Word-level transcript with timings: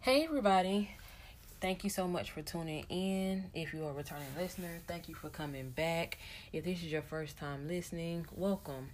Hey, 0.00 0.24
everybody. 0.24 0.90
Thank 1.60 1.84
you 1.84 1.90
so 1.90 2.08
much 2.08 2.32
for 2.32 2.42
tuning 2.42 2.84
in. 2.88 3.44
If 3.54 3.72
you 3.72 3.84
are 3.84 3.90
a 3.90 3.92
returning 3.92 4.26
listener, 4.36 4.80
thank 4.88 5.08
you 5.08 5.14
for 5.14 5.28
coming 5.28 5.70
back. 5.70 6.18
If 6.52 6.64
this 6.64 6.78
is 6.78 6.90
your 6.90 7.02
first 7.02 7.38
time 7.38 7.68
listening, 7.68 8.26
welcome. 8.34 8.90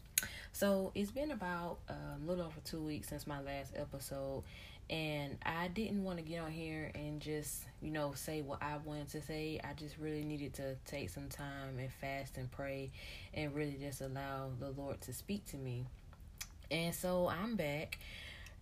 So, 0.52 0.90
it's 0.94 1.10
been 1.10 1.30
about 1.30 1.78
a 1.88 1.94
little 2.26 2.44
over 2.44 2.60
two 2.64 2.82
weeks 2.82 3.08
since 3.08 3.26
my 3.26 3.40
last 3.40 3.72
episode, 3.76 4.42
and 4.90 5.38
I 5.46 5.68
didn't 5.68 6.02
want 6.02 6.18
to 6.18 6.24
get 6.24 6.40
on 6.42 6.50
here 6.50 6.90
and 6.94 7.20
just, 7.20 7.62
you 7.80 7.90
know, 7.90 8.12
say 8.14 8.42
what 8.42 8.60
I 8.62 8.76
wanted 8.84 9.08
to 9.10 9.22
say. 9.22 9.60
I 9.62 9.72
just 9.74 9.96
really 9.96 10.24
needed 10.24 10.54
to 10.54 10.74
take 10.84 11.08
some 11.10 11.28
time 11.28 11.78
and 11.78 11.90
fast 12.00 12.36
and 12.36 12.50
pray 12.50 12.90
and 13.32 13.54
really 13.54 13.78
just 13.80 14.00
allow 14.00 14.50
the 14.58 14.70
Lord 14.70 15.00
to 15.02 15.12
speak 15.12 15.46
to 15.46 15.56
me. 15.56 15.86
And 16.70 16.94
so, 16.94 17.28
I'm 17.28 17.56
back 17.56 17.98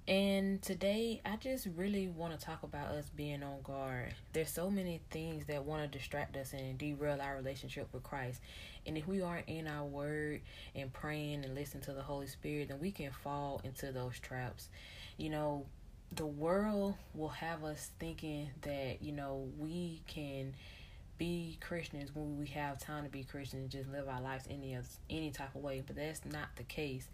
and 0.08 0.62
today, 0.62 1.20
I 1.26 1.36
just 1.36 1.68
really 1.76 2.08
want 2.08 2.38
to 2.38 2.44
talk 2.44 2.62
about 2.62 2.92
us 2.92 3.10
being 3.14 3.42
on 3.42 3.60
guard. 3.62 4.14
There's 4.32 4.50
so 4.50 4.70
many 4.70 5.02
things 5.10 5.44
that 5.46 5.66
want 5.66 5.82
to 5.82 5.98
distract 5.98 6.34
us 6.38 6.54
and 6.54 6.78
derail 6.78 7.20
our 7.20 7.36
relationship 7.36 7.88
with 7.92 8.04
Christ. 8.04 8.40
And 8.86 8.96
if 8.96 9.06
we 9.06 9.20
aren't 9.20 9.46
in 9.48 9.68
our 9.68 9.84
word 9.84 10.40
and 10.74 10.90
praying 10.90 11.44
and 11.44 11.54
listening 11.54 11.82
to 11.84 11.92
the 11.92 12.00
Holy 12.00 12.26
Spirit, 12.26 12.68
then 12.68 12.80
we 12.80 12.90
can 12.90 13.10
fall 13.10 13.60
into 13.64 13.92
those 13.92 14.18
traps. 14.18 14.70
You 15.18 15.28
know, 15.28 15.66
the 16.16 16.26
world 16.26 16.94
will 17.12 17.28
have 17.28 17.62
us 17.62 17.90
thinking 18.00 18.48
that, 18.62 19.02
you 19.02 19.12
know, 19.12 19.46
we 19.58 20.00
can 20.06 20.54
be 21.18 21.58
Christians 21.60 22.14
when 22.14 22.38
we 22.38 22.46
have 22.46 22.78
time 22.78 23.04
to 23.04 23.10
be 23.10 23.24
Christians, 23.24 23.72
just 23.72 23.90
live 23.90 24.08
our 24.08 24.22
lives 24.22 24.46
any 24.48 24.74
any 25.10 25.30
type 25.32 25.54
of 25.54 25.60
way. 25.60 25.82
But 25.86 25.96
that's 25.96 26.24
not 26.24 26.48
the 26.56 26.62
case. 26.62 27.08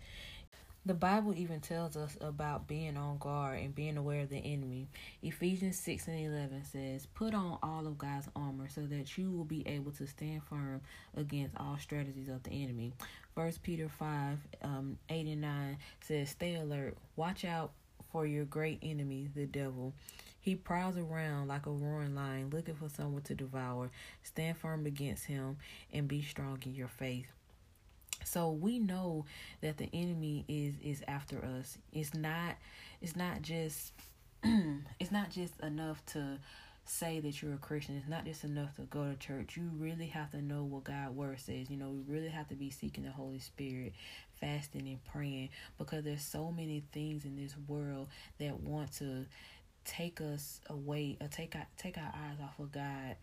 The 0.86 0.92
Bible 0.92 1.32
even 1.34 1.60
tells 1.60 1.96
us 1.96 2.14
about 2.20 2.68
being 2.68 2.98
on 2.98 3.16
guard 3.16 3.58
and 3.60 3.74
being 3.74 3.96
aware 3.96 4.20
of 4.20 4.28
the 4.28 4.36
enemy. 4.36 4.86
Ephesians 5.22 5.78
6 5.78 6.08
and 6.08 6.26
11 6.26 6.64
says, 6.64 7.06
Put 7.06 7.32
on 7.32 7.58
all 7.62 7.86
of 7.86 7.96
God's 7.96 8.28
armor 8.36 8.68
so 8.68 8.82
that 8.82 9.16
you 9.16 9.30
will 9.30 9.46
be 9.46 9.66
able 9.66 9.92
to 9.92 10.06
stand 10.06 10.42
firm 10.42 10.82
against 11.16 11.56
all 11.56 11.78
strategies 11.80 12.28
of 12.28 12.42
the 12.42 12.50
enemy. 12.50 12.92
First 13.34 13.62
Peter 13.62 13.88
5 13.88 14.38
um, 14.60 14.98
8 15.08 15.26
and 15.26 15.41
9 15.41 15.78
says, 16.02 16.28
Stay 16.28 16.56
alert, 16.56 16.98
watch 17.16 17.46
out 17.46 17.70
for 18.12 18.26
your 18.26 18.44
great 18.44 18.80
enemy, 18.82 19.30
the 19.34 19.46
devil. 19.46 19.94
He 20.38 20.54
prowls 20.54 20.98
around 20.98 21.48
like 21.48 21.64
a 21.64 21.70
roaring 21.70 22.14
lion 22.14 22.50
looking 22.52 22.74
for 22.74 22.91
someone 22.91 23.22
to 23.22 23.34
devour. 23.34 23.91
Stand 24.22 24.58
firm 24.58 24.84
against 24.84 25.24
him 25.24 25.56
and 25.94 26.06
be 26.06 26.20
strong 26.20 26.58
in 26.66 26.74
your 26.74 26.88
faith. 26.88 27.32
So 28.24 28.50
we 28.50 28.78
know 28.78 29.24
that 29.60 29.76
the 29.76 29.88
enemy 29.92 30.44
is 30.48 30.74
is 30.82 31.02
after 31.08 31.44
us. 31.58 31.78
It's 31.92 32.14
not 32.14 32.56
it's 33.00 33.16
not 33.16 33.42
just 33.42 33.92
it's 34.42 35.12
not 35.12 35.30
just 35.30 35.58
enough 35.60 36.04
to 36.06 36.38
say 36.86 37.20
that 37.20 37.40
you're 37.40 37.54
a 37.54 37.58
Christian. 37.58 37.96
It's 37.96 38.08
not 38.08 38.24
just 38.24 38.44
enough 38.44 38.76
to 38.76 38.82
go 38.82 39.04
to 39.04 39.16
church. 39.16 39.56
You 39.56 39.70
really 39.78 40.06
have 40.06 40.30
to 40.32 40.42
know 40.42 40.64
what 40.64 40.84
God 40.84 41.16
word 41.16 41.40
says. 41.40 41.70
You 41.70 41.76
know, 41.76 41.88
we 41.88 42.14
really 42.14 42.28
have 42.28 42.48
to 42.48 42.54
be 42.54 42.70
seeking 42.70 43.04
the 43.04 43.10
Holy 43.10 43.38
Spirit, 43.38 43.94
fasting 44.34 44.86
and 44.88 45.02
praying 45.04 45.50
because 45.78 46.04
there's 46.04 46.22
so 46.22 46.52
many 46.52 46.84
things 46.92 47.24
in 47.24 47.36
this 47.36 47.54
world 47.68 48.08
that 48.38 48.60
want 48.60 48.92
to 48.96 49.24
take 49.84 50.20
us 50.20 50.60
away 50.68 51.16
or 51.20 51.28
take 51.28 51.54
our, 51.56 51.66
take 51.78 51.96
our 51.96 52.12
eyes 52.14 52.38
off 52.42 52.58
of 52.58 52.72
God 52.72 53.16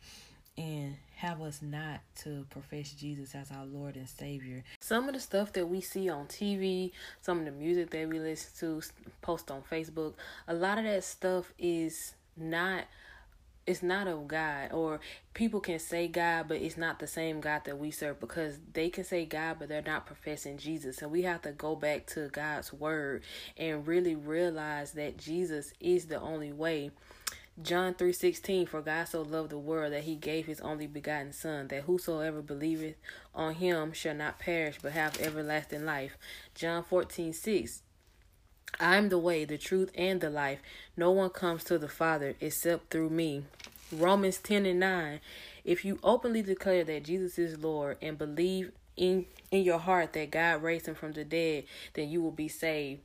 and 0.57 0.95
have 1.15 1.41
us 1.41 1.61
not 1.61 2.01
to 2.23 2.45
profess 2.49 2.91
Jesus 2.91 3.35
as 3.35 3.51
our 3.51 3.65
Lord 3.65 3.95
and 3.95 4.09
Savior. 4.09 4.63
Some 4.79 5.07
of 5.07 5.13
the 5.13 5.19
stuff 5.19 5.53
that 5.53 5.67
we 5.67 5.81
see 5.81 6.09
on 6.09 6.25
TV, 6.25 6.91
some 7.21 7.39
of 7.39 7.45
the 7.45 7.51
music 7.51 7.91
that 7.91 8.09
we 8.09 8.19
listen 8.19 8.81
to, 8.81 8.87
post 9.21 9.51
on 9.51 9.61
Facebook, 9.61 10.13
a 10.47 10.53
lot 10.53 10.77
of 10.77 10.83
that 10.85 11.03
stuff 11.03 11.53
is 11.57 12.15
not 12.35 12.85
it's 13.67 13.83
not 13.83 14.07
of 14.07 14.27
God 14.27 14.71
or 14.71 14.99
people 15.35 15.59
can 15.59 15.77
say 15.77 16.07
God 16.07 16.47
but 16.47 16.57
it's 16.57 16.77
not 16.77 16.97
the 16.97 17.05
same 17.05 17.39
God 17.39 17.61
that 17.65 17.77
we 17.77 17.91
serve 17.91 18.19
because 18.19 18.57
they 18.73 18.89
can 18.89 19.03
say 19.03 19.23
God 19.25 19.57
but 19.59 19.69
they're 19.69 19.83
not 19.83 20.07
professing 20.07 20.57
Jesus 20.57 21.01
and 21.01 21.11
we 21.11 21.21
have 21.21 21.43
to 21.43 21.51
go 21.51 21.75
back 21.75 22.07
to 22.07 22.27
God's 22.29 22.73
word 22.73 23.23
and 23.57 23.85
really 23.85 24.15
realize 24.15 24.93
that 24.93 25.17
Jesus 25.17 25.73
is 25.79 26.07
the 26.07 26.19
only 26.19 26.51
way 26.51 26.89
John 27.59 27.93
3:16 27.93 28.67
For 28.67 28.81
God 28.81 29.05
so 29.05 29.21
loved 29.21 29.49
the 29.49 29.57
world 29.57 29.93
that 29.93 30.03
he 30.03 30.15
gave 30.15 30.45
his 30.45 30.61
only 30.61 30.87
begotten 30.87 31.33
son 31.33 31.67
that 31.67 31.83
whosoever 31.83 32.41
believeth 32.41 32.95
on 33.35 33.55
him 33.55 33.93
shall 33.93 34.15
not 34.15 34.39
perish 34.39 34.77
but 34.81 34.93
have 34.93 35.19
everlasting 35.19 35.85
life. 35.85 36.17
John 36.55 36.83
14:6 36.83 37.81
I 38.79 38.95
am 38.95 39.09
the 39.09 39.19
way, 39.19 39.45
the 39.45 39.57
truth 39.57 39.91
and 39.95 40.21
the 40.21 40.29
life. 40.29 40.59
No 40.95 41.11
one 41.11 41.29
comes 41.29 41.63
to 41.65 41.77
the 41.77 41.89
Father 41.89 42.35
except 42.39 42.89
through 42.89 43.09
me. 43.09 43.43
Romans 43.91 44.37
10 44.37 44.65
and 44.65 44.79
9 44.79 45.19
If 45.65 45.83
you 45.83 45.99
openly 46.03 46.41
declare 46.41 46.83
that 46.85 47.03
Jesus 47.03 47.37
is 47.37 47.59
Lord 47.59 47.97
and 48.01 48.17
believe 48.17 48.71
in 48.95 49.25
in 49.51 49.63
your 49.63 49.79
heart 49.79 50.13
that 50.13 50.31
God 50.31 50.63
raised 50.63 50.87
him 50.87 50.95
from 50.95 51.11
the 51.11 51.25
dead, 51.25 51.65
then 51.93 52.09
you 52.09 52.21
will 52.21 52.31
be 52.31 52.47
saved. 52.47 53.01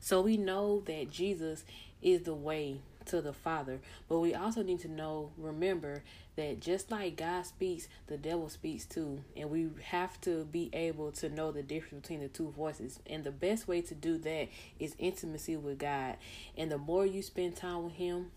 So 0.00 0.20
we 0.20 0.36
know 0.36 0.80
that 0.86 1.10
Jesus 1.10 1.64
is 2.02 2.22
the 2.22 2.34
way, 2.34 2.78
to 3.06 3.20
the 3.20 3.32
Father. 3.32 3.80
But 4.08 4.20
we 4.20 4.34
also 4.34 4.62
need 4.62 4.80
to 4.80 4.88
know, 4.88 5.30
remember, 5.36 6.02
that 6.36 6.60
just 6.60 6.90
like 6.90 7.16
God 7.16 7.44
speaks, 7.44 7.88
the 8.06 8.16
devil 8.16 8.48
speaks 8.48 8.84
too. 8.84 9.22
And 9.36 9.50
we 9.50 9.68
have 9.84 10.20
to 10.22 10.44
be 10.44 10.70
able 10.72 11.12
to 11.12 11.28
know 11.28 11.52
the 11.52 11.62
difference 11.62 12.02
between 12.02 12.20
the 12.20 12.28
two 12.28 12.50
voices. 12.50 13.00
And 13.06 13.24
the 13.24 13.30
best 13.30 13.68
way 13.68 13.80
to 13.82 13.94
do 13.94 14.18
that 14.18 14.48
is 14.78 14.94
intimacy 14.98 15.56
with 15.56 15.78
God. 15.78 16.16
And 16.56 16.70
the 16.70 16.78
more 16.78 17.04
you 17.04 17.22
spend 17.22 17.56
time 17.56 17.84
with 17.84 17.94
Him, 17.94 18.30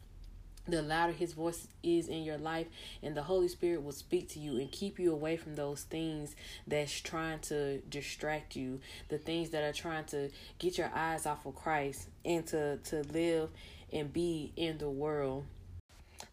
the 0.67 0.81
louder 0.81 1.13
his 1.13 1.33
voice 1.33 1.67
is 1.83 2.07
in 2.07 2.23
your 2.23 2.37
life 2.37 2.67
and 3.03 3.15
the 3.15 3.23
holy 3.23 3.47
spirit 3.47 3.83
will 3.83 3.91
speak 3.91 4.29
to 4.29 4.39
you 4.39 4.57
and 4.57 4.71
keep 4.71 4.99
you 4.99 5.11
away 5.11 5.37
from 5.37 5.55
those 5.55 5.83
things 5.83 6.35
that's 6.65 6.99
trying 7.01 7.39
to 7.39 7.79
distract 7.81 8.55
you 8.55 8.79
the 9.09 9.17
things 9.17 9.51
that 9.51 9.63
are 9.63 9.73
trying 9.73 10.05
to 10.05 10.29
get 10.57 10.77
your 10.77 10.91
eyes 10.95 11.25
off 11.25 11.45
of 11.45 11.55
christ 11.55 12.07
and 12.23 12.47
to 12.47 12.77
to 12.77 13.03
live 13.13 13.49
and 13.91 14.11
be 14.11 14.51
in 14.55 14.77
the 14.77 14.89
world. 14.89 15.45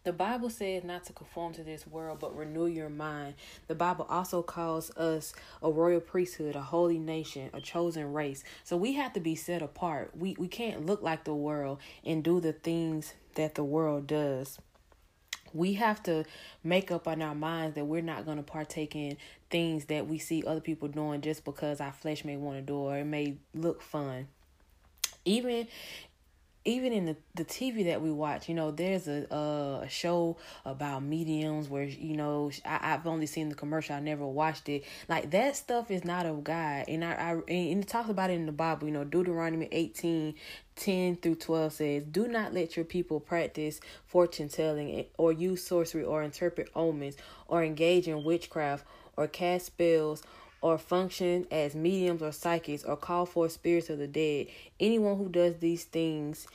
The 0.03 0.13
Bible 0.13 0.49
says 0.49 0.83
not 0.83 1.05
to 1.05 1.13
conform 1.13 1.53
to 1.53 1.63
this 1.63 1.87
world, 1.87 2.19
but 2.19 2.35
renew 2.35 2.65
your 2.65 2.89
mind. 2.89 3.35
The 3.67 3.75
Bible 3.75 4.05
also 4.09 4.41
calls 4.41 4.91
us 4.97 5.33
a 5.61 5.71
royal 5.71 6.01
priesthood, 6.01 6.55
a 6.55 6.61
holy 6.61 6.99
nation, 6.99 7.49
a 7.53 7.61
chosen 7.61 8.11
race. 8.11 8.43
So 8.63 8.75
we 8.75 8.93
have 8.93 9.13
to 9.13 9.19
be 9.19 9.35
set 9.35 9.61
apart. 9.61 10.11
We 10.17 10.35
we 10.37 10.47
can't 10.47 10.85
look 10.85 11.01
like 11.01 11.23
the 11.23 11.33
world 11.33 11.79
and 12.03 12.23
do 12.23 12.39
the 12.39 12.53
things 12.53 13.13
that 13.35 13.55
the 13.55 13.63
world 13.63 14.07
does. 14.07 14.57
We 15.53 15.73
have 15.73 16.01
to 16.03 16.25
make 16.63 16.89
up 16.91 17.07
in 17.07 17.21
our 17.21 17.35
minds 17.35 17.75
that 17.75 17.85
we're 17.85 18.01
not 18.01 18.25
going 18.25 18.37
to 18.37 18.43
partake 18.43 18.95
in 18.95 19.17
things 19.51 19.85
that 19.85 20.07
we 20.07 20.17
see 20.17 20.43
other 20.45 20.61
people 20.61 20.87
doing 20.87 21.21
just 21.21 21.45
because 21.45 21.79
our 21.79 21.93
flesh 21.93 22.25
may 22.25 22.37
want 22.37 22.57
to 22.57 22.61
do 22.63 22.75
or 22.75 22.97
it 22.97 23.05
may 23.05 23.37
look 23.53 23.81
fun 23.81 24.27
even 25.25 25.67
even 26.65 26.93
in 26.93 27.05
the, 27.05 27.15
the 27.35 27.45
TV 27.45 27.85
that 27.85 28.01
we 28.01 28.11
watch, 28.11 28.47
you 28.47 28.55
know, 28.55 28.71
there's 28.71 29.07
a 29.07 29.23
a 29.33 29.87
show 29.89 30.37
about 30.65 31.03
mediums 31.03 31.69
where 31.69 31.83
you 31.83 32.15
know 32.15 32.51
I, 32.65 32.93
I've 32.93 33.07
only 33.07 33.25
seen 33.25 33.49
the 33.49 33.55
commercial, 33.55 33.95
I 33.95 33.99
never 33.99 34.25
watched 34.25 34.69
it. 34.69 34.83
Like 35.09 35.31
that 35.31 35.55
stuff 35.55 35.91
is 35.91 36.05
not 36.05 36.25
of 36.25 36.43
God, 36.43 36.85
and 36.87 37.03
I, 37.03 37.13
I 37.13 37.31
and 37.51 37.83
it 37.83 37.87
talks 37.87 38.09
about 38.09 38.29
it 38.29 38.33
in 38.33 38.45
the 38.45 38.51
Bible. 38.51 38.87
You 38.87 38.93
know, 38.93 39.03
Deuteronomy 39.03 39.67
18, 39.71 40.35
10 40.75 41.15
through 41.17 41.35
12 41.35 41.73
says, 41.73 42.03
Do 42.03 42.27
not 42.27 42.53
let 42.53 42.75
your 42.75 42.85
people 42.85 43.19
practice 43.19 43.79
fortune 44.05 44.49
telling 44.49 45.05
or 45.17 45.31
use 45.31 45.63
sorcery 45.65 46.03
or 46.03 46.23
interpret 46.23 46.69
omens 46.75 47.15
or 47.47 47.63
engage 47.63 48.07
in 48.07 48.23
witchcraft 48.23 48.85
or 49.15 49.27
cast 49.27 49.67
spells 49.67 50.23
or 50.63 50.77
function 50.77 51.45
as 51.51 51.75
mediums 51.75 52.21
or 52.21 52.31
psychics 52.31 52.85
or 52.85 52.95
call 52.95 53.25
for 53.25 53.49
spirits 53.49 53.89
of 53.89 53.97
the 53.99 54.07
dead. 54.07 54.47
Anyone 54.79 55.17
who 55.17 55.27
does 55.27 55.57
these 55.57 55.83
things 55.83 56.47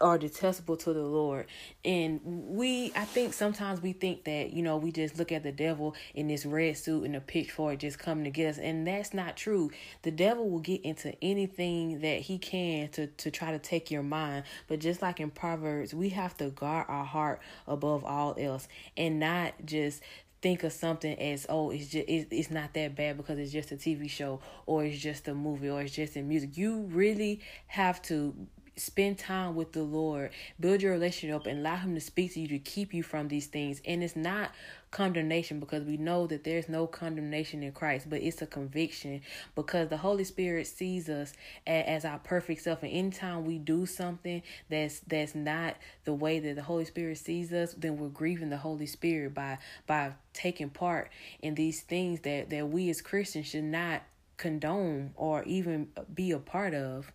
are 0.00 0.18
detestable 0.18 0.76
to 0.78 0.92
the 0.92 1.02
Lord. 1.02 1.46
And 1.84 2.20
we 2.24 2.90
I 2.96 3.04
think 3.04 3.32
sometimes 3.32 3.82
we 3.82 3.92
think 3.92 4.24
that, 4.24 4.52
you 4.52 4.62
know, 4.62 4.78
we 4.78 4.90
just 4.90 5.16
look 5.16 5.30
at 5.30 5.44
the 5.44 5.52
devil 5.52 5.94
in 6.12 6.26
this 6.26 6.44
red 6.44 6.76
suit 6.76 7.04
and 7.04 7.14
a 7.14 7.20
pitchfork 7.20 7.78
just 7.78 8.00
coming 8.00 8.24
to 8.24 8.30
get 8.30 8.48
us. 8.48 8.58
And 8.58 8.84
that's 8.84 9.14
not 9.14 9.36
true. 9.36 9.70
The 10.02 10.10
devil 10.10 10.50
will 10.50 10.58
get 10.58 10.80
into 10.82 11.14
anything 11.22 12.00
that 12.00 12.22
he 12.22 12.38
can 12.38 12.88
to, 12.88 13.06
to 13.06 13.30
try 13.30 13.52
to 13.52 13.60
take 13.60 13.92
your 13.92 14.02
mind. 14.02 14.44
But 14.66 14.80
just 14.80 15.02
like 15.02 15.20
in 15.20 15.30
Proverbs, 15.30 15.94
we 15.94 16.08
have 16.08 16.36
to 16.38 16.48
guard 16.48 16.86
our 16.88 17.04
heart 17.04 17.40
above 17.68 18.04
all 18.04 18.34
else 18.38 18.66
and 18.96 19.20
not 19.20 19.52
just 19.66 20.02
think 20.42 20.64
of 20.64 20.72
something 20.72 21.18
as 21.18 21.46
oh 21.48 21.70
it's 21.70 21.88
just 21.88 22.04
it's, 22.08 22.26
it's 22.30 22.50
not 22.50 22.72
that 22.74 22.94
bad 22.94 23.16
because 23.16 23.38
it's 23.38 23.52
just 23.52 23.72
a 23.72 23.76
TV 23.76 24.08
show 24.08 24.40
or 24.66 24.84
it's 24.84 24.98
just 24.98 25.28
a 25.28 25.34
movie 25.34 25.68
or 25.68 25.82
it's 25.82 25.94
just 25.94 26.16
in 26.16 26.28
music. 26.28 26.56
You 26.56 26.82
really 26.90 27.40
have 27.66 28.00
to 28.02 28.34
spend 28.80 29.18
time 29.18 29.54
with 29.54 29.72
the 29.72 29.82
Lord, 29.82 30.30
build 30.58 30.82
your 30.82 30.92
relationship 30.92 31.36
up, 31.36 31.46
and 31.46 31.60
allow 31.60 31.76
Him 31.76 31.94
to 31.94 32.00
speak 32.00 32.34
to 32.34 32.40
you 32.40 32.48
to 32.48 32.58
keep 32.58 32.92
you 32.94 33.02
from 33.02 33.28
these 33.28 33.46
things. 33.46 33.80
And 33.84 34.02
it's 34.02 34.16
not 34.16 34.50
condemnation 34.90 35.60
because 35.60 35.84
we 35.84 35.96
know 35.96 36.26
that 36.26 36.42
there's 36.42 36.68
no 36.68 36.86
condemnation 36.86 37.62
in 37.62 37.72
Christ, 37.72 38.10
but 38.10 38.20
it's 38.22 38.42
a 38.42 38.46
conviction 38.46 39.20
because 39.54 39.88
the 39.88 39.96
Holy 39.96 40.24
Spirit 40.24 40.66
sees 40.66 41.08
us 41.08 41.32
as, 41.66 41.84
as 41.86 42.04
our 42.04 42.18
perfect 42.18 42.62
self. 42.62 42.82
And 42.82 42.92
anytime 42.92 43.44
we 43.44 43.58
do 43.58 43.86
something 43.86 44.42
that's 44.68 45.00
that's 45.00 45.34
not 45.34 45.76
the 46.04 46.14
way 46.14 46.40
that 46.40 46.56
the 46.56 46.62
Holy 46.62 46.84
Spirit 46.84 47.18
sees 47.18 47.52
us, 47.52 47.74
then 47.74 47.98
we're 47.98 48.08
grieving 48.08 48.50
the 48.50 48.56
Holy 48.56 48.86
Spirit 48.86 49.34
by 49.34 49.58
by 49.86 50.12
taking 50.32 50.70
part 50.70 51.10
in 51.40 51.54
these 51.54 51.82
things 51.82 52.20
that 52.20 52.50
that 52.50 52.68
we 52.68 52.90
as 52.90 53.00
Christians 53.00 53.46
should 53.46 53.64
not 53.64 54.02
condone 54.36 55.12
or 55.16 55.42
even 55.44 55.88
be 56.14 56.30
a 56.30 56.38
part 56.38 56.72
of 56.72 57.12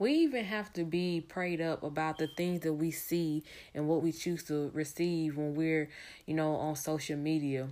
we 0.00 0.14
even 0.14 0.46
have 0.46 0.72
to 0.72 0.82
be 0.82 1.20
prayed 1.20 1.60
up 1.60 1.82
about 1.82 2.16
the 2.18 2.26
things 2.26 2.60
that 2.62 2.72
we 2.72 2.90
see 2.90 3.44
and 3.74 3.86
what 3.86 4.02
we 4.02 4.10
choose 4.10 4.42
to 4.44 4.70
receive 4.72 5.36
when 5.36 5.54
we're, 5.54 5.90
you 6.26 6.34
know, 6.34 6.54
on 6.54 6.74
social 6.74 7.18
media. 7.18 7.68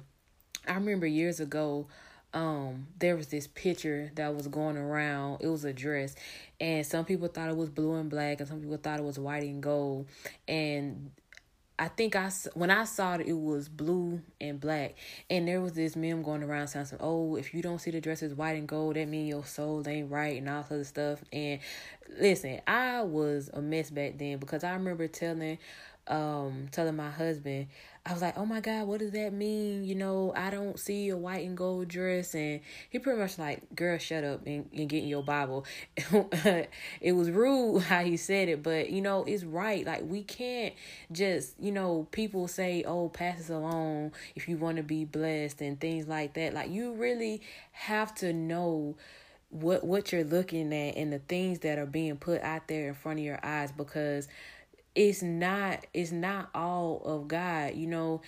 I 0.66 0.74
remember 0.74 1.06
years 1.06 1.40
ago, 1.40 1.86
um, 2.34 2.88
there 2.98 3.16
was 3.16 3.28
this 3.28 3.46
picture 3.46 4.12
that 4.16 4.34
was 4.34 4.46
going 4.46 4.76
around. 4.76 5.38
It 5.40 5.48
was 5.48 5.64
a 5.64 5.72
dress, 5.72 6.14
and 6.60 6.86
some 6.86 7.06
people 7.06 7.28
thought 7.28 7.48
it 7.48 7.56
was 7.56 7.70
blue 7.70 7.94
and 7.94 8.10
black, 8.10 8.40
and 8.40 8.48
some 8.48 8.60
people 8.60 8.76
thought 8.76 9.00
it 9.00 9.04
was 9.04 9.18
white 9.18 9.44
and 9.44 9.62
gold. 9.62 10.06
And 10.46 11.10
I 11.78 11.86
think 11.88 12.16
I 12.16 12.30
when 12.54 12.70
I 12.70 12.84
saw 12.84 13.14
it, 13.14 13.28
it 13.28 13.38
was 13.38 13.68
blue 13.68 14.20
and 14.40 14.58
black, 14.58 14.96
and 15.30 15.46
there 15.46 15.60
was 15.60 15.74
this 15.74 15.94
meme 15.94 16.22
going 16.22 16.42
around 16.42 16.68
saying, 16.68 16.86
"Oh, 16.98 17.36
if 17.36 17.54
you 17.54 17.62
don't 17.62 17.80
see 17.80 17.92
the 17.92 18.00
dress 18.00 18.22
as 18.22 18.34
white 18.34 18.56
and 18.56 18.66
gold, 18.66 18.96
that 18.96 19.06
means 19.06 19.28
your 19.28 19.44
soul 19.44 19.86
ain't 19.86 20.10
right," 20.10 20.38
and 20.38 20.48
all 20.48 20.64
other 20.68 20.82
stuff. 20.82 21.22
And 21.32 21.60
listen, 22.18 22.60
I 22.66 23.02
was 23.02 23.48
a 23.52 23.62
mess 23.62 23.90
back 23.90 24.18
then 24.18 24.38
because 24.38 24.64
I 24.64 24.72
remember 24.72 25.06
telling, 25.06 25.58
um, 26.08 26.68
telling 26.72 26.96
my 26.96 27.10
husband, 27.10 27.68
I 28.04 28.12
was 28.12 28.22
like, 28.22 28.38
oh 28.38 28.46
my 28.46 28.60
God, 28.60 28.86
what 28.86 29.00
does 29.00 29.10
that 29.10 29.34
mean? 29.34 29.84
You 29.84 29.94
know, 29.94 30.32
I 30.34 30.48
don't 30.48 30.78
see 30.78 31.10
a 31.10 31.16
white 31.16 31.46
and 31.46 31.56
gold 31.56 31.88
dress. 31.88 32.34
And 32.34 32.60
he 32.88 32.98
pretty 32.98 33.20
much 33.20 33.38
like, 33.38 33.74
girl, 33.74 33.98
shut 33.98 34.24
up 34.24 34.46
and, 34.46 34.68
and 34.74 34.88
get 34.88 35.02
in 35.02 35.08
your 35.08 35.22
Bible. 35.22 35.66
it 35.96 37.12
was 37.12 37.30
rude 37.30 37.82
how 37.88 38.02
he 38.02 38.16
said 38.16 38.48
it, 38.48 38.62
but 38.62 38.90
you 38.90 39.02
know, 39.02 39.24
it's 39.24 39.44
right. 39.44 39.84
Like, 39.84 40.02
we 40.04 40.22
can't 40.22 40.74
just, 41.12 41.54
you 41.60 41.70
know, 41.70 42.06
people 42.10 42.48
say, 42.48 42.82
oh, 42.86 43.10
pass 43.10 43.38
this 43.38 43.50
along 43.50 44.12
if 44.34 44.48
you 44.48 44.56
want 44.56 44.78
to 44.78 44.82
be 44.82 45.04
blessed 45.04 45.60
and 45.60 45.78
things 45.78 46.08
like 46.08 46.32
that. 46.34 46.54
Like, 46.54 46.70
you 46.70 46.94
really 46.94 47.42
have 47.72 48.14
to 48.16 48.32
know 48.32 48.96
what 49.50 49.82
what 49.82 50.12
you're 50.12 50.24
looking 50.24 50.72
at 50.74 50.96
and 50.96 51.12
the 51.12 51.20
things 51.20 51.60
that 51.60 51.78
are 51.78 51.86
being 51.86 52.16
put 52.16 52.42
out 52.42 52.68
there 52.68 52.88
in 52.88 52.94
front 52.94 53.18
of 53.18 53.24
your 53.24 53.40
eyes 53.42 53.72
because 53.72 54.28
it's 54.98 55.22
not 55.22 55.86
it's 55.94 56.10
not 56.10 56.50
all 56.54 57.00
of 57.04 57.28
God. 57.28 57.76
You 57.76 57.86
know, 57.86 58.20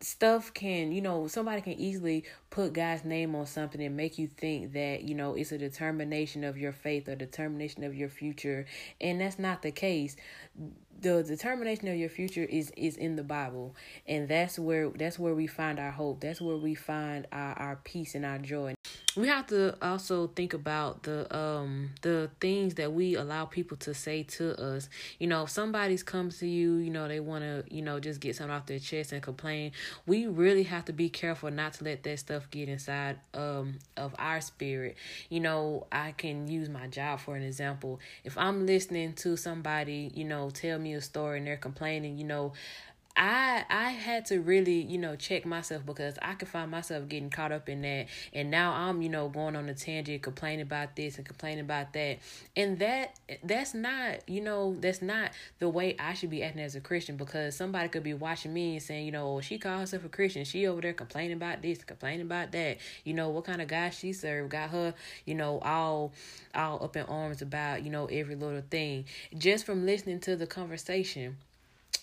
stuff 0.00 0.52
can 0.54 0.92
you 0.92 1.00
know 1.00 1.26
somebody 1.26 1.62
can 1.62 1.72
easily 1.72 2.22
put 2.50 2.74
god's 2.74 3.02
name 3.02 3.34
on 3.34 3.46
something 3.46 3.82
and 3.82 3.96
make 3.96 4.18
you 4.18 4.26
think 4.26 4.74
that 4.74 5.02
you 5.02 5.14
know 5.14 5.32
it's 5.34 5.52
a 5.52 5.58
determination 5.58 6.44
of 6.44 6.58
your 6.58 6.70
faith 6.70 7.08
or 7.08 7.16
determination 7.16 7.82
of 7.82 7.94
your 7.94 8.10
future 8.10 8.66
and 9.00 9.22
that's 9.22 9.38
not 9.38 9.62
the 9.62 9.70
case 9.70 10.14
the 11.00 11.22
determination 11.22 11.88
of 11.88 11.96
your 11.96 12.10
future 12.10 12.44
is 12.44 12.70
is 12.76 12.98
in 12.98 13.16
the 13.16 13.22
bible 13.22 13.74
and 14.06 14.28
that's 14.28 14.58
where 14.58 14.90
that's 14.90 15.18
where 15.18 15.34
we 15.34 15.46
find 15.46 15.80
our 15.80 15.90
hope 15.90 16.20
that's 16.20 16.42
where 16.42 16.58
we 16.58 16.74
find 16.74 17.26
our, 17.32 17.58
our 17.58 17.76
peace 17.82 18.14
and 18.14 18.26
our 18.26 18.38
joy 18.38 18.75
we 19.16 19.28
have 19.28 19.46
to 19.46 19.74
also 19.80 20.26
think 20.26 20.52
about 20.52 21.04
the 21.04 21.34
um 21.34 21.90
the 22.02 22.30
things 22.38 22.74
that 22.74 22.92
we 22.92 23.14
allow 23.14 23.46
people 23.46 23.76
to 23.78 23.94
say 23.94 24.22
to 24.24 24.60
us. 24.60 24.90
You 25.18 25.26
know, 25.26 25.44
if 25.44 25.50
somebody's 25.50 26.02
comes 26.02 26.38
to 26.40 26.46
you, 26.46 26.76
you 26.76 26.90
know, 26.90 27.08
they 27.08 27.20
want 27.20 27.42
to, 27.42 27.64
you 27.74 27.80
know, 27.80 27.98
just 27.98 28.20
get 28.20 28.36
something 28.36 28.54
off 28.54 28.66
their 28.66 28.78
chest 28.78 29.12
and 29.12 29.22
complain. 29.22 29.72
We 30.06 30.26
really 30.26 30.64
have 30.64 30.84
to 30.86 30.92
be 30.92 31.08
careful 31.08 31.50
not 31.50 31.74
to 31.74 31.84
let 31.84 32.02
that 32.02 32.18
stuff 32.18 32.50
get 32.50 32.68
inside 32.68 33.18
um 33.32 33.78
of 33.96 34.14
our 34.18 34.40
spirit. 34.42 34.96
You 35.30 35.40
know, 35.40 35.86
I 35.90 36.12
can 36.12 36.46
use 36.48 36.68
my 36.68 36.86
job 36.86 37.20
for 37.20 37.36
an 37.36 37.42
example. 37.42 38.00
If 38.22 38.36
I'm 38.36 38.66
listening 38.66 39.14
to 39.14 39.36
somebody, 39.38 40.10
you 40.14 40.24
know, 40.24 40.50
tell 40.50 40.78
me 40.78 40.92
a 40.94 41.00
story 41.00 41.38
and 41.38 41.46
they're 41.46 41.56
complaining, 41.56 42.18
you 42.18 42.24
know, 42.24 42.52
I 43.16 43.64
I 43.70 43.90
had 43.90 44.26
to 44.26 44.40
really, 44.40 44.82
you 44.82 44.98
know, 44.98 45.16
check 45.16 45.46
myself 45.46 45.86
because 45.86 46.18
I 46.20 46.34
could 46.34 46.48
find 46.48 46.70
myself 46.70 47.08
getting 47.08 47.30
caught 47.30 47.50
up 47.50 47.68
in 47.68 47.82
that 47.82 48.06
and 48.32 48.50
now 48.50 48.72
I'm, 48.72 49.00
you 49.00 49.08
know, 49.08 49.28
going 49.28 49.56
on 49.56 49.68
a 49.68 49.74
tangent 49.74 50.22
complaining 50.22 50.60
about 50.62 50.96
this 50.96 51.16
and 51.16 51.26
complaining 51.26 51.60
about 51.60 51.94
that. 51.94 52.18
And 52.56 52.78
that 52.80 53.18
that's 53.42 53.72
not, 53.72 54.28
you 54.28 54.42
know, 54.42 54.76
that's 54.80 55.00
not 55.00 55.30
the 55.58 55.68
way 55.68 55.96
I 55.98 56.12
should 56.12 56.30
be 56.30 56.42
acting 56.42 56.62
as 56.62 56.74
a 56.74 56.80
Christian 56.80 57.16
because 57.16 57.56
somebody 57.56 57.88
could 57.88 58.02
be 58.02 58.14
watching 58.14 58.52
me 58.52 58.74
and 58.74 58.82
saying, 58.82 59.06
you 59.06 59.12
know, 59.12 59.36
oh, 59.36 59.40
she 59.40 59.58
calls 59.58 59.80
herself 59.80 60.04
a 60.04 60.08
Christian. 60.10 60.44
She 60.44 60.66
over 60.66 60.82
there 60.82 60.92
complaining 60.92 61.36
about 61.36 61.62
this, 61.62 61.82
complaining 61.84 62.26
about 62.26 62.52
that. 62.52 62.78
You 63.04 63.14
know, 63.14 63.30
what 63.30 63.44
kind 63.44 63.62
of 63.62 63.68
guy 63.68 63.90
she 63.90 64.12
served 64.12 64.50
got 64.50 64.70
her, 64.70 64.94
you 65.24 65.34
know, 65.34 65.58
all 65.60 66.12
all 66.54 66.84
up 66.84 66.96
in 66.96 67.04
arms 67.04 67.40
about, 67.40 67.82
you 67.82 67.90
know, 67.90 68.06
every 68.06 68.34
little 68.34 68.62
thing. 68.70 69.06
Just 69.36 69.64
from 69.64 69.86
listening 69.86 70.20
to 70.20 70.36
the 70.36 70.46
conversation 70.46 71.38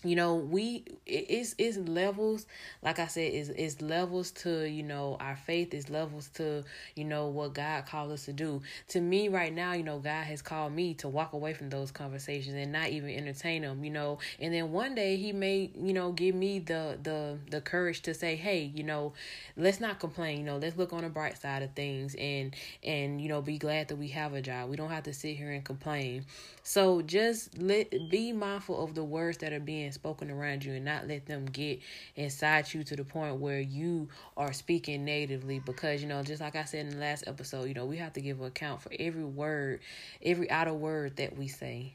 you 0.03 0.15
know 0.15 0.35
we 0.35 0.83
it's 1.05 1.55
it's 1.57 1.77
levels 1.77 2.45
like 2.81 2.99
i 2.99 3.07
said 3.07 3.31
is 3.33 3.49
is 3.49 3.81
levels 3.81 4.31
to 4.31 4.69
you 4.69 4.83
know 4.83 5.17
our 5.19 5.35
faith 5.35 5.73
is 5.73 5.89
levels 5.89 6.29
to 6.33 6.63
you 6.95 7.03
know 7.03 7.27
what 7.27 7.53
god 7.53 7.85
called 7.85 8.11
us 8.11 8.25
to 8.25 8.33
do. 8.33 8.61
To 8.89 9.01
me 9.01 9.29
right 9.29 9.53
now 9.53 9.73
you 9.73 9.83
know 9.83 9.99
god 9.99 10.23
has 10.25 10.41
called 10.41 10.73
me 10.73 10.93
to 10.95 11.07
walk 11.07 11.33
away 11.33 11.53
from 11.53 11.69
those 11.69 11.91
conversations 11.91 12.55
and 12.55 12.71
not 12.71 12.89
even 12.89 13.09
entertain 13.09 13.61
them 13.61 13.83
you 13.83 13.91
know. 13.91 14.19
And 14.39 14.53
then 14.53 14.71
one 14.71 14.95
day 14.95 15.17
he 15.17 15.31
may 15.31 15.71
you 15.75 15.93
know 15.93 16.11
give 16.11 16.35
me 16.35 16.59
the 16.59 16.97
the 17.01 17.37
the 17.49 17.61
courage 17.61 18.01
to 18.01 18.13
say 18.13 18.35
hey 18.35 18.71
you 18.73 18.83
know 18.83 19.13
let's 19.57 19.79
not 19.79 19.99
complain 19.99 20.39
you 20.39 20.43
know 20.43 20.57
let's 20.57 20.77
look 20.77 20.93
on 20.93 21.03
the 21.03 21.09
bright 21.09 21.37
side 21.37 21.63
of 21.63 21.71
things 21.73 22.15
and 22.15 22.55
and 22.83 23.21
you 23.21 23.29
know 23.29 23.41
be 23.41 23.57
glad 23.57 23.87
that 23.87 23.95
we 23.95 24.09
have 24.09 24.33
a 24.33 24.41
job. 24.41 24.69
We 24.69 24.75
don't 24.75 24.89
have 24.89 25.03
to 25.03 25.13
sit 25.13 25.37
here 25.37 25.51
and 25.51 25.63
complain. 25.63 26.25
So 26.63 27.01
just 27.01 27.57
let 27.57 28.09
be 28.09 28.31
mindful 28.33 28.83
of 28.83 28.95
the 28.95 29.03
words 29.03 29.39
that 29.39 29.53
are 29.53 29.59
being 29.59 29.91
spoken 29.93 30.29
around 30.29 30.65
you 30.65 30.73
and 30.73 30.85
not 30.85 31.07
let 31.07 31.25
them 31.25 31.45
get 31.45 31.79
inside 32.15 32.73
you 32.73 32.83
to 32.83 32.95
the 32.95 33.03
point 33.03 33.37
where 33.37 33.59
you 33.59 34.09
are 34.35 34.53
speaking 34.53 35.05
natively 35.05 35.59
because 35.59 36.01
you 36.01 36.07
know 36.07 36.23
just 36.23 36.41
like 36.41 36.55
I 36.55 36.63
said 36.65 36.87
in 36.87 36.91
the 36.91 36.97
last 36.97 37.23
episode, 37.27 37.65
you 37.65 37.73
know, 37.73 37.85
we 37.85 37.97
have 37.97 38.13
to 38.13 38.21
give 38.21 38.41
account 38.41 38.81
for 38.81 38.91
every 38.99 39.23
word, 39.23 39.79
every 40.21 40.49
outer 40.49 40.73
word 40.73 41.17
that 41.17 41.37
we 41.37 41.47
say. 41.47 41.93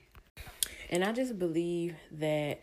And 0.91 1.05
I 1.05 1.13
just 1.13 1.39
believe 1.39 1.95
that 2.13 2.61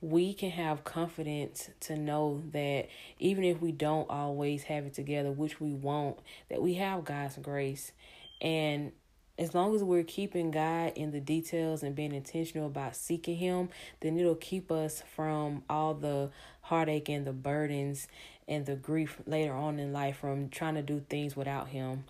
we 0.00 0.34
can 0.34 0.50
have 0.50 0.84
confidence 0.84 1.70
to 1.80 1.96
know 1.96 2.42
that 2.52 2.88
even 3.18 3.44
if 3.44 3.60
we 3.60 3.72
don't 3.72 4.08
always 4.10 4.62
have 4.64 4.84
it 4.84 4.94
together, 4.94 5.32
which 5.32 5.60
we 5.60 5.72
won't, 5.72 6.18
that 6.50 6.62
we 6.62 6.74
have 6.74 7.04
God's 7.04 7.36
grace. 7.38 7.92
And 8.40 8.92
as 9.38 9.54
long 9.54 9.74
as 9.74 9.84
we're 9.84 10.02
keeping 10.02 10.50
God 10.50 10.92
in 10.96 11.10
the 11.10 11.20
details 11.20 11.82
and 11.82 11.94
being 11.94 12.14
intentional 12.14 12.66
about 12.66 12.96
seeking 12.96 13.36
Him, 13.36 13.68
then 14.00 14.18
it'll 14.18 14.34
keep 14.34 14.70
us 14.70 15.02
from 15.14 15.62
all 15.68 15.94
the 15.94 16.30
heartache 16.62 17.08
and 17.08 17.26
the 17.26 17.32
burdens 17.32 18.08
and 18.48 18.64
the 18.64 18.76
grief 18.76 19.20
later 19.26 19.52
on 19.52 19.78
in 19.78 19.92
life 19.92 20.18
from 20.18 20.48
trying 20.48 20.74
to 20.74 20.82
do 20.82 21.04
things 21.08 21.36
without 21.36 21.68
Him. 21.68 22.04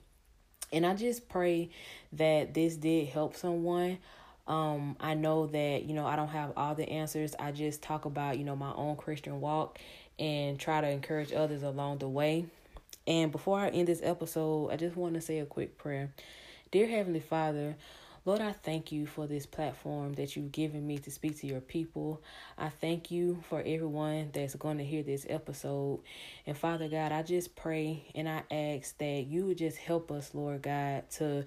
And 0.73 0.87
I 0.87 0.95
just 0.95 1.29
pray 1.29 1.71
that 2.13 2.55
this 2.55 2.77
did 2.77 3.09
help 3.09 3.37
someone. 3.37 3.99
Um, 4.47 4.97
I 5.01 5.15
know 5.15 5.47
that, 5.47 5.85
you 5.85 5.95
know, 5.95 6.07
I 6.07 6.15
don't 6.15 6.29
have 6.29 6.53
all 6.57 6.75
the 6.75 6.89
answers. 6.89 7.35
I 7.39 7.51
just 7.51 7.83
talk 7.83 8.05
about, 8.05 8.39
you 8.39 8.45
know, 8.45 8.55
my 8.55 8.73
own 8.75 8.97
Christian 8.97 9.41
walk 9.41 9.79
and 10.19 10.59
try 10.59 10.81
to 10.81 10.89
encourage 10.89 11.33
others 11.33 11.63
along 11.63 11.99
the 11.99 12.09
way. 12.09 12.47
And 13.07 13.31
before 13.31 13.59
I 13.59 13.69
end 13.69 13.89
this 13.89 14.01
episode, 14.03 14.71
I 14.71 14.77
just 14.77 14.97
want 14.97 15.15
to 15.15 15.21
say 15.21 15.39
a 15.39 15.47
quick 15.47 15.79
prayer. 15.79 16.13
Dear 16.73 16.89
Heavenly 16.89 17.21
Father, 17.21 17.77
Lord, 18.25 18.41
I 18.41 18.51
thank 18.51 18.91
you 18.91 19.07
for 19.07 19.29
this 19.29 19.47
platform 19.47 20.15
that 20.15 20.35
you've 20.35 20.51
given 20.51 20.85
me 20.85 20.99
to 20.99 21.13
speak 21.13 21.39
to 21.41 21.47
your 21.47 21.61
people. 21.61 22.21
I 22.59 22.71
thank 22.71 23.13
you 23.13 23.41
for 23.49 23.61
everyone 23.61 24.31
that's 24.33 24.57
going 24.57 24.79
to 24.79 24.85
hear 24.85 25.05
this 25.05 25.25
episode. 25.29 26.01
And 26.45 26.59
Father 26.59 26.89
God, 26.89 27.13
I 27.13 27.23
just 27.23 27.55
pray 27.55 28.11
and 28.17 28.29
I 28.29 28.43
ask 28.51 28.99
that 28.99 29.27
you 29.29 29.47
would 29.47 29.59
just 29.59 29.77
help 29.77 30.11
us, 30.11 30.35
Lord 30.35 30.63
God, 30.63 31.09
to 31.19 31.45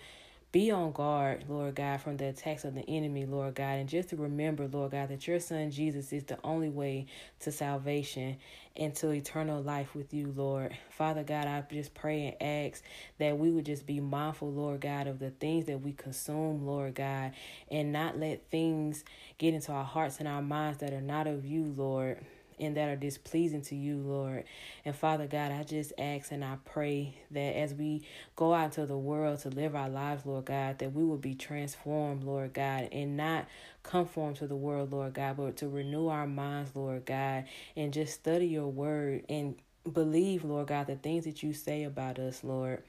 be 0.52 0.72
on 0.72 0.92
guard, 0.92 1.46
Lord 1.48 1.76
God, 1.76 2.02
from 2.02 2.18
the 2.18 2.26
attacks 2.30 2.66
of 2.66 2.74
the 2.74 2.82
enemy, 2.90 3.26
Lord 3.26 3.54
God, 3.54 3.78
and 3.78 3.88
just 3.88 4.10
to 4.10 4.16
remember, 4.16 4.68
Lord 4.68 4.92
God, 4.92 5.10
that 5.10 5.28
your 5.28 5.40
Son 5.40 5.70
Jesus 5.70 6.12
is 6.12 6.24
the 6.24 6.40
only 6.44 6.70
way 6.70 7.06
to 7.42 7.52
salvation 7.52 8.38
and 8.76 8.96
to 8.96 9.12
eternal 9.12 9.62
life 9.62 9.94
with 9.94 10.12
you, 10.12 10.34
Lord. 10.36 10.76
Father 10.90 11.24
God, 11.24 11.46
I 11.46 11.64
just 11.72 11.94
pray 11.94 12.36
and 12.40 12.68
ask 12.68 12.84
that 13.20 13.38
we 13.38 13.52
would 13.52 13.66
just 13.66 13.86
be 13.86 14.00
mindful, 14.00 14.52
Lord 14.52 14.82
God, 14.82 15.06
of 15.06 15.20
the 15.20 15.30
things 15.30 15.66
that 15.66 15.82
we 15.82 15.94
consume, 15.94 16.66
Lord 16.66 16.96
God, 16.96 17.34
and 17.70 17.92
not 17.92 18.18
let 18.18 18.50
things 18.50 19.04
get 19.38 19.54
into 19.54 19.72
our 19.72 19.84
hearts 19.84 20.18
and 20.18 20.28
our 20.28 20.42
minds 20.42 20.80
that 20.80 20.94
are 20.94 21.02
not 21.02 21.28
of 21.28 21.46
you, 21.46 21.74
Lord. 21.78 22.26
And 22.60 22.76
that 22.78 22.90
are 22.90 22.96
displeasing 22.96 23.62
to 23.64 23.76
you, 23.76 23.98
Lord. 23.98 24.44
And 24.86 24.96
Father 24.96 25.28
God, 25.28 25.52
I 25.52 25.64
just 25.64 25.94
ask 25.98 26.32
and 26.32 26.44
I 26.44 26.58
pray 26.66 27.16
that 27.32 27.56
as 27.58 27.74
we 27.74 28.04
go 28.36 28.54
out 28.54 28.74
to 28.74 28.86
the 28.86 28.98
world 28.98 29.40
to 29.40 29.50
live 29.50 29.76
our 29.76 29.90
lives, 29.90 30.26
Lord 30.26 30.46
God, 30.46 30.80
that 30.80 30.94
we 30.94 31.04
will 31.04 31.18
be 31.18 31.36
transformed, 31.36 32.24
Lord 32.24 32.54
God, 32.54 32.90
and 32.92 33.18
not 33.18 33.48
conform 33.84 34.34
to 34.36 34.48
the 34.48 34.56
world, 34.56 34.92
Lord 34.92 35.14
God, 35.14 35.38
but 35.38 35.58
to 35.58 35.68
renew 35.68 36.08
our 36.08 36.28
minds, 36.28 36.76
Lord 36.76 37.06
God, 37.06 37.46
and 37.76 37.94
just 37.94 38.14
study 38.14 38.48
your 38.48 38.68
word 38.68 39.26
and 39.30 39.56
believe, 39.92 40.44
Lord 40.44 40.68
God, 40.68 40.88
the 40.88 40.96
things 40.96 41.26
that 41.26 41.44
you 41.44 41.54
say 41.54 41.84
about 41.84 42.20
us, 42.20 42.44
Lord. 42.44 42.84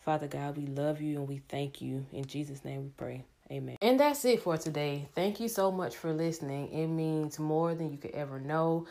Father 0.00 0.28
God, 0.28 0.56
we 0.56 0.66
love 0.66 1.00
you 1.00 1.18
and 1.18 1.28
we 1.28 1.40
thank 1.48 1.80
you. 1.80 2.06
In 2.12 2.26
Jesus' 2.26 2.64
name 2.64 2.82
we 2.82 2.90
pray. 2.96 3.24
Amen. 3.50 3.76
And 3.82 4.00
that's 4.00 4.24
it 4.24 4.42
for 4.42 4.56
today. 4.56 5.06
Thank 5.14 5.38
you 5.38 5.48
so 5.48 5.70
much 5.70 5.96
for 5.96 6.12
listening. 6.12 6.72
It 6.72 6.86
means 6.86 7.38
more 7.38 7.74
than 7.74 7.92
you 7.92 7.98
could 7.98 8.12
ever 8.12 8.40
know. 8.40 8.86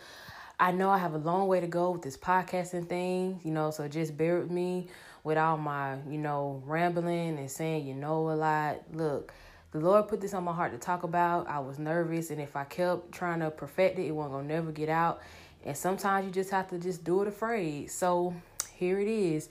I 0.60 0.72
know 0.72 0.89
I 0.89 1.00
have 1.00 1.15
a 1.15 1.17
long 1.17 1.48
way 1.48 1.60
to 1.60 1.67
go 1.67 1.91
with 1.91 2.03
this 2.03 2.15
podcasting 2.15 2.88
thing, 2.88 3.39
you 3.43 3.51
know, 3.51 3.72
so 3.72 3.88
just 3.88 4.15
bear 4.15 4.39
with 4.39 4.51
me 4.51 4.88
with 5.24 5.38
all 5.38 5.57
my, 5.57 5.98
you 6.07 6.19
know, 6.19 6.62
rambling 6.65 7.39
and 7.39 7.50
saying 7.50 7.88
you 7.88 7.95
know 7.95 8.29
a 8.29 8.36
lot. 8.36 8.81
Look, 8.93 9.33
the 9.72 9.79
Lord 9.79 10.07
put 10.07 10.22
this 10.22 10.36
on 10.36 10.43
my 10.43 10.53
heart 10.53 10.72
to 10.72 10.77
talk 10.77 11.01
about. 11.01 11.48
I 11.48 11.60
was 11.60 11.79
nervous, 11.79 12.29
and 12.29 12.39
if 12.39 12.55
I 12.55 12.63
kept 12.63 13.12
trying 13.12 13.39
to 13.39 13.50
perfect 13.50 13.98
it, 13.98 14.05
it 14.05 14.12
wasn't 14.12 14.36
gonna 14.36 14.48
never 14.48 14.72
get 14.72 14.89
out. 14.89 15.22
And 15.65 15.75
sometimes 15.75 16.25
you 16.25 16.31
just 16.31 16.51
have 16.51 16.69
to 16.69 16.77
just 16.77 17.03
do 17.03 17.24
it 17.24 17.27
afraid. 17.27 17.89
So 17.89 18.36
here 18.75 19.00
it 19.00 19.07
is. 19.07 19.50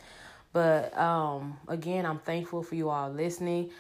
But 0.53 0.97
um, 0.97 1.59
again, 1.67 2.07
I'm 2.07 2.21
thankful 2.21 2.63
for 2.63 2.77
you 2.77 2.91
all 2.91 3.11
listening. 3.11 3.71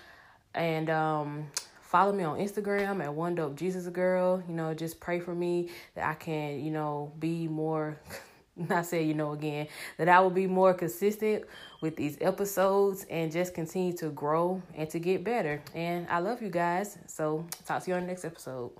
And 0.55 0.91
um, 0.91 1.47
follow 1.81 2.13
me 2.13 2.25
on 2.25 2.39
Instagram 2.39 3.03
at 3.03 3.13
one 3.13 3.35
dope 3.35 3.57
Jesus 3.57 3.87
girl. 3.89 4.43
You 4.49 4.55
know, 4.55 4.75
just 4.75 5.01
pray 5.01 5.21
for 5.21 5.35
me 5.35 5.71
that 5.95 6.09
I 6.09 6.15
can, 6.15 6.65
you 6.65 6.71
know, 6.71 7.13
be 7.19 7.49
more. 7.49 7.99
I 8.69 8.83
say 8.83 9.03
you 9.03 9.15
know 9.15 9.33
again 9.33 9.67
that 9.97 10.11
I 10.11 10.21
will 10.21 10.29
be 10.29 10.47
more 10.47 10.75
consistent 10.75 11.45
with 11.81 11.97
these 11.97 12.19
episodes 12.21 13.07
and 13.09 13.33
just 13.33 13.55
continue 13.55 13.95
to 13.95 14.11
grow 14.11 14.61
and 14.75 14.91
to 14.91 14.99
get 14.99 15.25
better. 15.25 15.63
And 15.75 16.07
I 16.11 16.19
love 16.19 16.43
you 16.43 16.51
guys. 16.51 16.99
So 17.07 17.47
talk 17.65 17.83
to 17.85 17.91
you 17.91 17.97
on 17.97 18.03
the 18.03 18.09
next 18.09 18.27
episode. 18.27 18.73